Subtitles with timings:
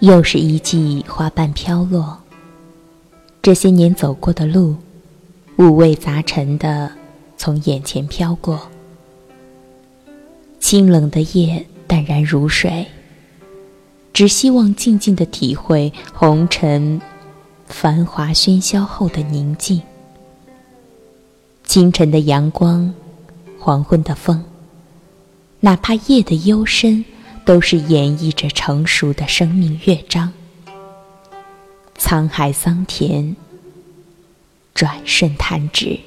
[0.00, 2.16] 又是一季花瓣飘落，
[3.42, 4.76] 这些年走过的路，
[5.56, 6.92] 五味杂陈的
[7.36, 8.60] 从眼前飘过。
[10.60, 12.86] 清冷的夜，淡然如水。
[14.12, 17.00] 只希望静静的体会红尘
[17.66, 19.82] 繁华喧嚣后的宁静。
[21.64, 22.94] 清晨的阳光，
[23.58, 24.44] 黄昏的风，
[25.58, 27.04] 哪怕夜的幽深。
[27.48, 30.30] 都是演绎着成熟的生命乐章。
[31.96, 33.34] 沧海桑田，
[34.74, 35.98] 转瞬弹指。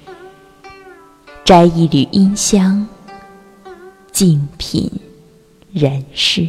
[1.44, 2.88] 摘一缕音香，
[4.12, 4.88] 静品
[5.74, 6.48] 人世。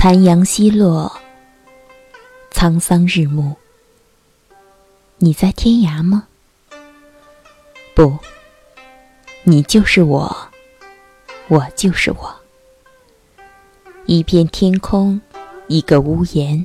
[0.00, 1.12] 残阳西落，
[2.52, 3.56] 沧桑日暮。
[5.16, 6.28] 你在天涯吗？
[7.96, 8.16] 不，
[9.42, 10.36] 你就是我，
[11.48, 12.32] 我就是我。
[14.06, 15.20] 一片天空，
[15.66, 16.64] 一个屋檐，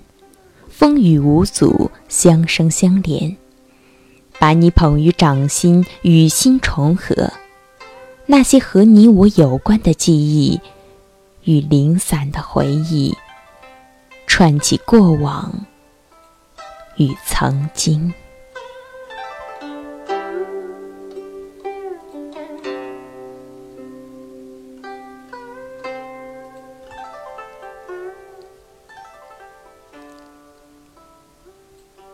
[0.70, 3.36] 风雨无阻，相生相连。
[4.38, 7.34] 把你捧于掌心，与心重合。
[8.28, 10.62] 那些和你我有关的记忆，
[11.44, 13.16] 与零散的回忆。
[14.26, 15.54] 串起过往
[16.98, 18.12] 与曾经。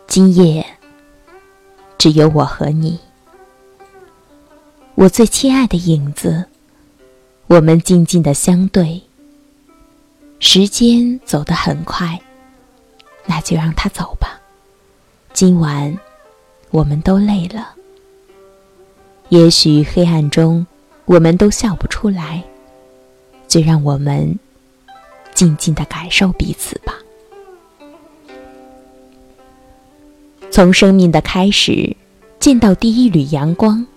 [0.08, 0.66] 今夜
[1.98, 3.00] 只有我和你，
[4.96, 6.50] 我最亲爱的影子，
[7.48, 9.02] 我们静静的相对。
[10.40, 12.20] 时间走得很快，
[13.26, 14.40] 那就让它走吧。
[15.34, 15.96] 今晚，
[16.72, 17.76] 我们都累了。
[19.28, 20.66] 也许黑暗中，
[21.06, 22.44] 我们都笑不出来。
[23.48, 24.38] 就让我们
[25.34, 26.94] 静静的感受彼此吧。
[30.52, 31.96] 从生命的开始，
[32.40, 33.88] 见到第一缕阳光，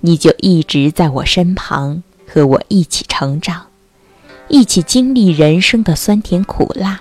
[0.00, 3.66] 你就一直在我身旁，和我一起成长。
[4.52, 7.00] 一起经历人生的酸甜苦辣，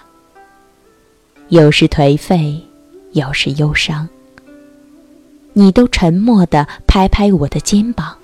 [1.50, 2.66] 有时颓废，
[3.12, 4.08] 有时忧伤。
[5.52, 8.16] 你都沉默地拍拍我的肩膀。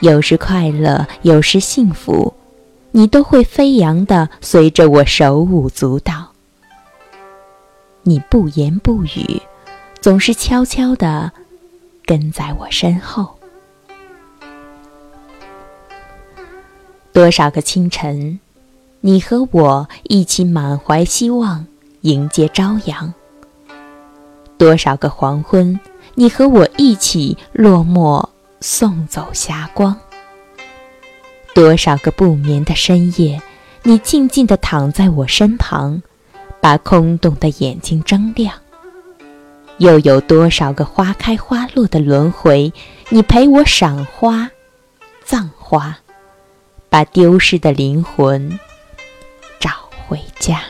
[0.00, 2.34] 有时快乐，有时幸福，
[2.90, 6.30] 你都会飞扬地随着我手舞足蹈。
[8.02, 9.40] 你不言不语，
[10.02, 11.32] 总是悄悄地
[12.04, 13.38] 跟在我身后。
[17.14, 18.40] 多少个清晨，
[19.00, 21.64] 你和我一起满怀希望
[22.00, 23.12] 迎接朝阳；
[24.58, 25.78] 多少个黄昏，
[26.16, 28.28] 你和我一起落寞
[28.60, 29.94] 送走霞光；
[31.54, 33.40] 多少个不眠的深夜，
[33.84, 36.02] 你静静地躺在我身旁，
[36.60, 38.52] 把空洞的眼睛睁亮；
[39.78, 42.72] 又有多少个花开花落的轮回，
[43.10, 44.50] 你陪我赏花、
[45.24, 45.96] 葬花。
[46.94, 48.56] 把丢失的灵魂
[49.58, 49.68] 找
[50.06, 50.62] 回家。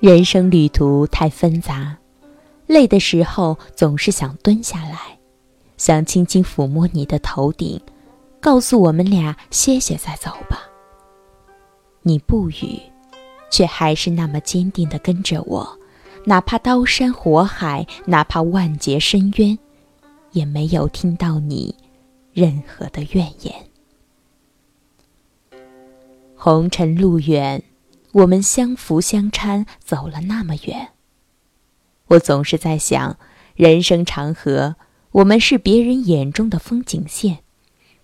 [0.00, 1.94] 人生旅途太纷杂，
[2.66, 5.18] 累的时候总是想蹲下来，
[5.76, 7.78] 想轻轻抚摸你的头顶，
[8.40, 10.62] 告诉我们俩歇歇再走吧。
[12.00, 12.80] 你不语，
[13.50, 15.78] 却还是那么坚定地跟着我，
[16.24, 19.58] 哪怕刀山火海，哪怕万劫深渊，
[20.32, 21.74] 也没有听到你
[22.32, 23.54] 任何的怨言。
[26.34, 27.62] 红尘路远。
[28.12, 30.88] 我们相扶相搀走了那么远，
[32.08, 33.16] 我总是在想，
[33.54, 34.74] 人生长河，
[35.12, 37.38] 我们是别人眼中的风景线，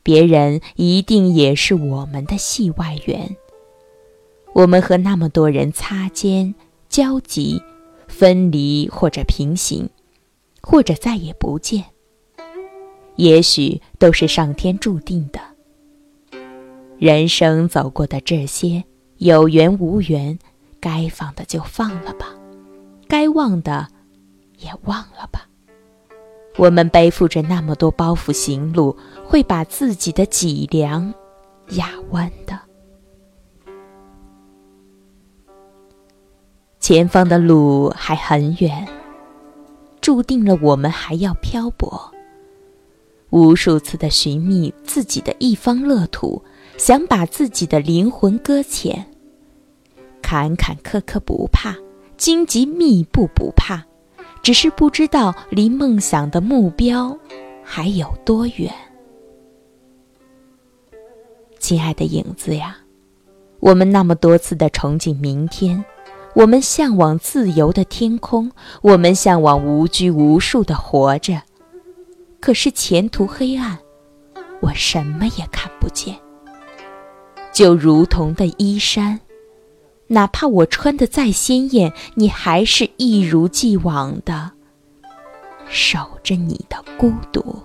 [0.04, 3.36] 别人一定也是我们的戏外缘。
[4.52, 6.54] 我们和那么多人擦肩、
[6.88, 7.60] 交集、
[8.06, 9.90] 分离，或者平行，
[10.62, 11.84] 或者再也不见，
[13.16, 15.40] 也许都是上天注定的。
[16.96, 18.84] 人生走过的这些，
[19.18, 20.38] 有缘无缘，
[20.78, 22.26] 该放的就放了吧，
[23.08, 23.88] 该忘的
[24.58, 25.48] 也忘了吧。
[26.58, 31.12] 我们背负着那么多包袱行路，会把自己的脊梁
[31.70, 32.58] 压弯的。
[36.78, 38.86] 前方的路还很远，
[40.00, 42.12] 注定了我们还要漂泊。
[43.30, 46.42] 无数次的寻觅自己的一方乐土，
[46.76, 49.06] 想把自己的灵魂搁浅。
[50.22, 51.74] 坎坎坷坷不怕，
[52.16, 53.84] 荆棘密布不怕。
[54.42, 57.18] 只是不知道离梦想的目标
[57.64, 58.72] 还有多远，
[61.58, 62.76] 亲爱的影子呀，
[63.58, 65.84] 我们那么多次的憧憬明天，
[66.32, 68.52] 我们向往自由的天空，
[68.82, 71.42] 我们向往无拘无束的活着，
[72.38, 73.76] 可是前途黑暗，
[74.60, 76.16] 我什么也看不见，
[77.56, 79.18] 就如同的衣衫。
[80.08, 84.52] 哪怕我穿的再鲜艳，你还是一如既往的
[85.66, 87.58] 守着你的孤独。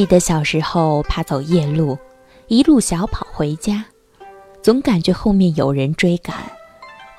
[0.00, 1.98] 记得小时候怕走夜路，
[2.48, 3.84] 一路小跑回家，
[4.62, 6.34] 总感觉后面有人追赶。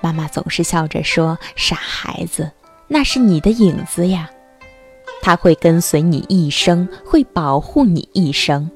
[0.02, 2.52] 妈妈总是笑着说：“傻孩子，
[2.88, 4.32] 那是你的影子呀，
[5.22, 8.68] 他会跟随你一生，会保护你一生。”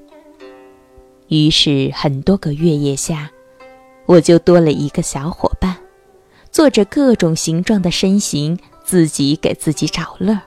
[1.30, 3.31] 于是很多个月夜下，
[4.06, 5.75] 我就多了一个小伙伴，
[6.51, 10.40] 做着各种形状的身形，自己给自己找乐。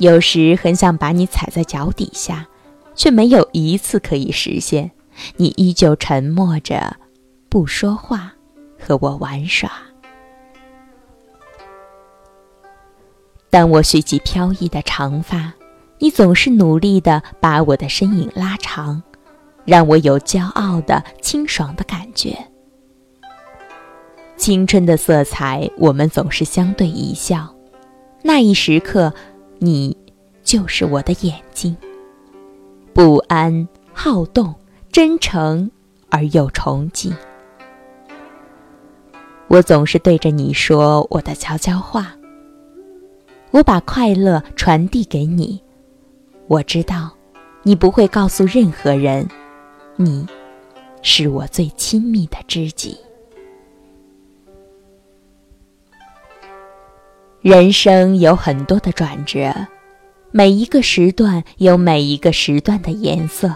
[0.00, 2.48] 有时很想把你踩在脚底下，
[2.94, 4.90] 却没有一次可以实现。
[5.36, 6.96] 你依旧沉默着，
[7.50, 8.32] 不说话，
[8.78, 9.70] 和我玩耍。
[13.50, 15.52] 当我蓄起飘逸的长发，
[15.98, 19.02] 你总是努力的把我的身影拉长，
[19.66, 22.34] 让我有骄傲的清爽的感觉。
[24.38, 27.54] 青春的色彩，我们总是相对一笑。
[28.22, 29.12] 那一时刻。
[29.62, 29.94] 你，
[30.42, 31.76] 就是我的眼睛。
[32.94, 34.54] 不安、好动、
[34.90, 35.70] 真诚
[36.08, 37.14] 而又崇敬。
[39.48, 42.16] 我总是对着你说我的悄悄话。
[43.50, 45.62] 我把快乐传递给你。
[46.46, 47.10] 我知道，
[47.62, 49.28] 你不会告诉任何人。
[49.96, 50.26] 你，
[51.02, 52.96] 是我最亲密的知己。
[57.42, 59.50] 人生有很多的转折，
[60.30, 63.50] 每一个时段有每一个时段的颜色。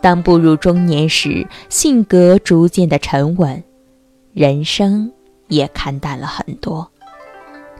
[0.00, 3.62] 当步入中年时，性格逐渐的沉稳，
[4.32, 5.12] 人生
[5.48, 6.90] 也看淡了很多。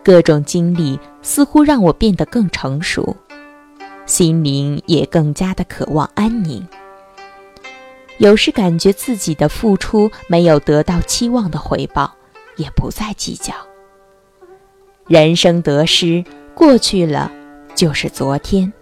[0.05, 3.17] 各种经历似乎让我变得更成熟，
[4.05, 6.63] 心灵也更加的渴望安宁。
[8.19, 12.15] 有时感觉自己的付出没有得到期望的回报，
[12.57, 13.55] 也不再计较。
[15.09, 17.31] 人生得失过去了，
[17.75, 18.73] 就是昨天。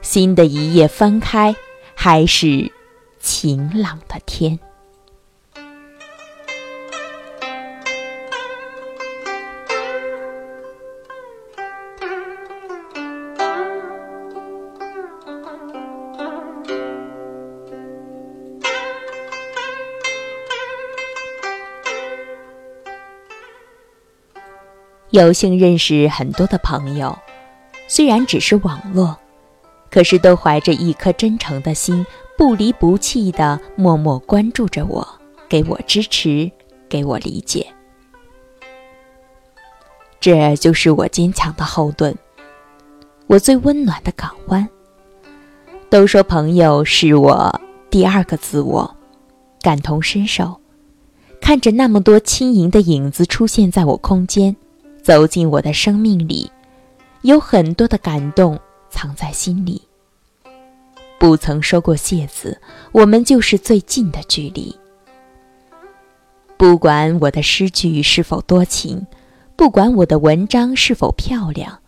[0.00, 1.54] 新的一页翻开，
[1.94, 2.70] 还是
[3.18, 4.58] 晴朗的天。
[25.10, 27.18] 有幸认识很多的朋友，
[27.88, 29.16] 虽然只是网络，
[29.90, 32.06] 可是都怀着一颗真诚的心，
[32.38, 35.06] 不离不弃的默默关注着我，
[35.48, 36.48] 给我支持，
[36.88, 37.66] 给我理解。
[40.20, 42.16] 这就是我坚强的后盾，
[43.26, 44.68] 我最温暖的港湾。
[45.88, 48.94] 都说朋友是我第二个自我，
[49.60, 50.60] 感同身受，
[51.40, 54.54] 看着那么多轻盈的影子出现在我空间，
[55.02, 56.50] 走进我的生命里，
[57.22, 58.58] 有很多的感动
[58.90, 59.82] 藏在心里。
[61.18, 62.60] 不曾说过谢字，
[62.92, 64.74] 我们就是最近的距离。
[66.56, 69.06] 不管我的诗句是否多情，
[69.56, 71.80] 不管我的文章是否漂亮，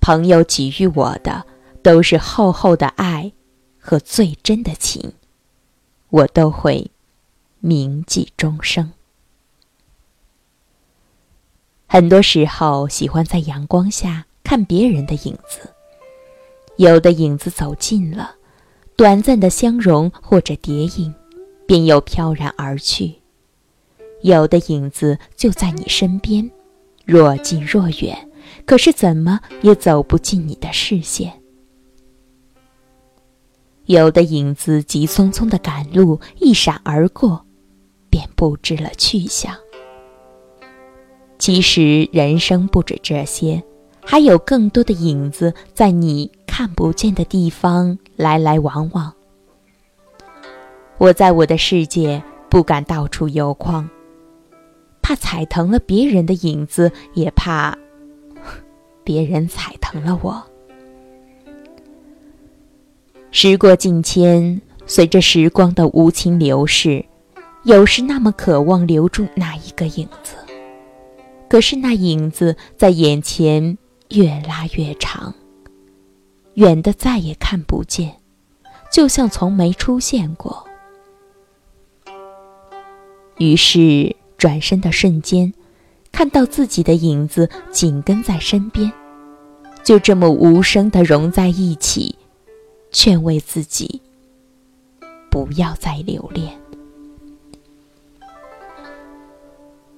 [0.00, 1.44] 朋友给予我的
[1.82, 3.32] 都是厚厚的爱
[3.78, 5.12] 和最真的情，
[6.10, 6.90] 我都会
[7.60, 8.92] 铭记终生。
[11.90, 15.70] 很多时候喜欢在阳光下看别人的影子，
[16.76, 18.36] 有的影子走近了。
[18.94, 21.14] 短暂的相融或者叠影，
[21.66, 23.14] 便又飘然而去。
[24.22, 26.50] 有的影子就在你身边，
[27.06, 28.28] 若近若远，
[28.66, 31.40] 可是怎么也走不进你的视线。
[33.86, 37.46] 有的影子急匆匆的赶路，一闪而过，
[38.10, 39.56] 便不知了去向。
[41.38, 43.62] 其实人生不止这些，
[44.04, 46.30] 还有更多的影子在你。
[46.58, 49.14] 看不见的地方来来往往，
[50.96, 53.88] 我在我的世界不敢到处游逛，
[55.00, 57.78] 怕踩疼了别人的影子，也怕
[59.04, 60.42] 别人踩疼了我。
[63.30, 67.04] 时过境迁，随着时光的无情流逝，
[67.62, 70.34] 有时那么渴望留住那一个影子，
[71.48, 73.78] 可是那影子在眼前
[74.10, 75.34] 越拉越长。
[76.54, 78.16] 远的再也看不见，
[78.92, 80.66] 就像从没出现过。
[83.36, 85.54] 于是转身的瞬间，
[86.10, 88.92] 看到自己的影子紧跟在身边，
[89.84, 92.16] 就这么无声的融在一起，
[92.90, 94.02] 劝慰自己
[95.30, 96.60] 不要再留恋。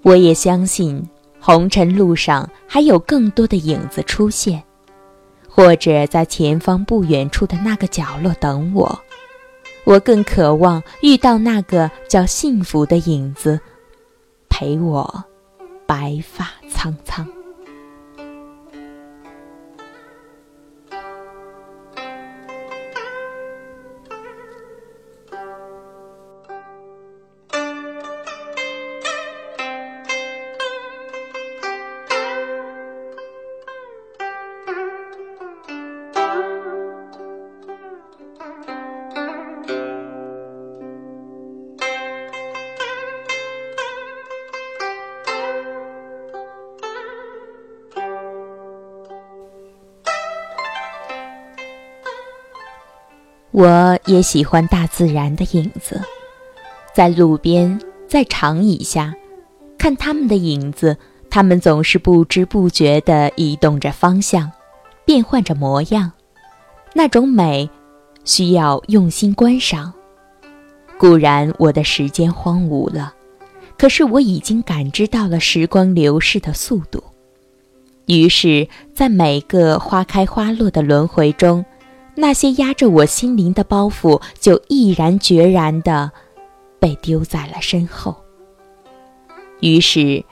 [0.03, 1.09] 我也相信，
[1.53, 4.63] 红尘路上还有更多的影子出现。
[5.49, 8.97] 或者在前方不远处的那个角落等我，
[9.83, 13.59] 我更渴望遇到那个叫幸福的影子，
[14.49, 15.25] 陪我
[15.87, 17.27] 白发苍苍。
[53.61, 56.01] 我也喜欢大自然的影子，
[56.95, 59.15] 在路边，在长椅下，
[59.77, 60.97] 看他们的影子，
[61.29, 64.51] 他们总是不知不觉地移动着方向，
[65.05, 66.11] 变换着模样。
[66.95, 67.69] 那种美，
[68.25, 69.93] 需要用心观赏。
[70.97, 73.13] 固然我的时间荒芜了，
[73.77, 77.05] 可是我已经感知到了时光流逝的速度。
[78.07, 81.63] 于是，在每个花开花落的轮回中。
[82.21, 86.13] 那些压着我心灵的包袱，就毅然决然地
[86.79, 88.15] 被丢在了身后。
[89.61, 90.25] 于是，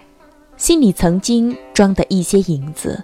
[0.56, 3.02] 心里曾经装的一些影子，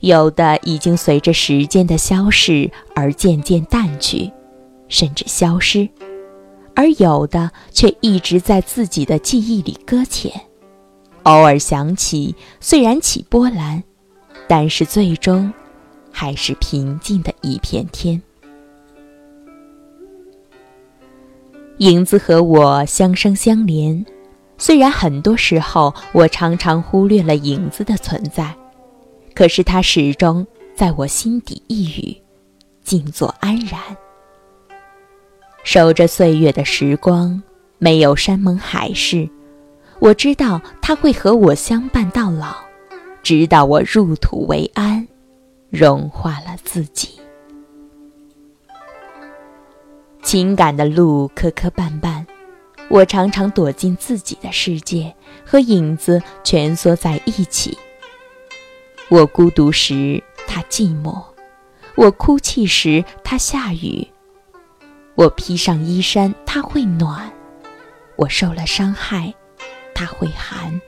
[0.00, 4.30] 有的已经随着时间的消逝而渐渐淡去，
[4.88, 5.88] 甚至消失；
[6.74, 10.32] 而有的却一直在自己的记忆里搁浅，
[11.22, 13.82] 偶尔想起，虽然起波澜，
[14.48, 15.52] 但是最终。
[16.20, 18.20] 还是平静的一片天。
[21.76, 24.04] 影子和我相生相连，
[24.56, 28.52] 虽然很多时候我常常忽略了影子的存在，
[29.32, 30.44] 可是它始终
[30.74, 32.16] 在我心底一语，
[32.82, 33.80] 静坐安然，
[35.62, 37.40] 守着岁月的时光，
[37.78, 39.30] 没有山盟海誓，
[40.00, 42.56] 我知道它会和我相伴到老，
[43.22, 45.06] 直到我入土为安。
[45.70, 47.20] 融化了自己，
[50.22, 52.24] 情感的路磕磕绊绊，
[52.88, 57.76] 我常常躲进自己的世界，和影子蜷缩在一起。
[59.10, 61.22] 我孤独时，他寂寞；
[61.96, 64.08] 我哭泣时，他下雨；
[65.16, 67.30] 我披上衣衫，他会暖；
[68.16, 69.34] 我受了伤害，
[69.94, 70.80] 他会寒。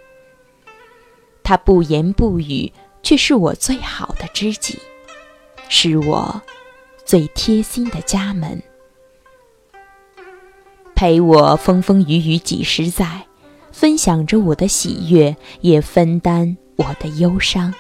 [1.43, 2.73] 他不言不语。
[3.03, 4.79] 却是我最好的知己，
[5.69, 6.41] 是我
[7.05, 8.63] 最贴心的家门，
[10.95, 13.27] 陪我风风雨雨几十载，
[13.73, 17.75] 分享着我的喜悦，也分担我的忧伤。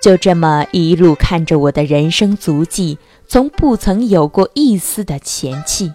[0.00, 5.92] 就这么一路看着我的人生足迹，从不曾有过一丝的嫌弃。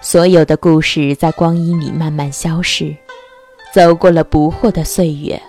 [0.00, 2.92] 所有的故事在光阴里慢慢消逝，
[3.72, 5.40] 走过了不惑的岁月。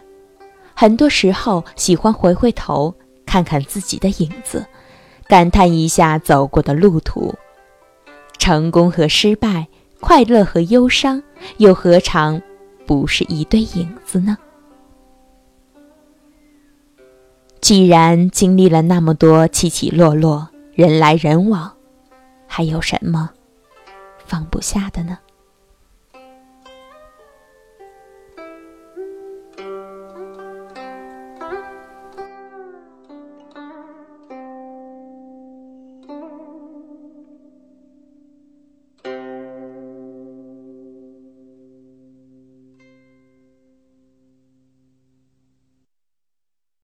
[0.84, 2.94] 很多时候喜欢回回头，
[3.26, 4.66] 看看自己的影子，
[5.30, 7.34] 感叹一下走过的路途。
[8.38, 9.66] 成功和失败，
[10.02, 11.24] 快乐和忧伤，
[11.56, 12.42] 又何尝
[12.86, 14.38] 不是一对影子呢？
[17.62, 21.72] 既然经历了那么多起起落落，人来人往，
[22.46, 23.30] 还有什么
[24.26, 25.18] 放不下的呢？